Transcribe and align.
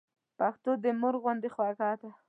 پښتو 0.39 0.71
د 0.83 0.85
مور 0.99 1.15
غوندي 1.21 1.49
خوږه 1.55 1.89
ده. 1.99 2.09